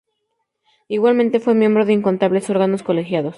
Igualmente 0.87 1.39
fue 1.39 1.53
miembro 1.53 1.85
de 1.85 1.93
incontables 1.93 2.49
órganos 2.49 2.81
colegiados. 2.81 3.29